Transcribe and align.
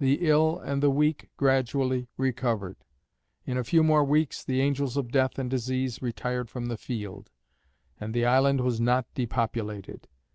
The 0.00 0.28
ill 0.28 0.58
and 0.58 0.82
the 0.82 0.90
weak 0.90 1.30
gradually 1.38 2.06
recovered. 2.18 2.76
In 3.46 3.56
a 3.56 3.64
few 3.64 3.82
more 3.82 4.04
weeks 4.04 4.44
the 4.44 4.60
Angels 4.60 4.98
of 4.98 5.10
Death 5.10 5.38
and 5.38 5.48
Disease 5.48 6.02
retired 6.02 6.50
from 6.50 6.66
the 6.66 6.76
field, 6.76 7.30
and 7.98 8.12
the 8.12 8.26
island 8.26 8.60
was 8.60 8.82
not 8.82 9.06
depopulated. 9.14 10.08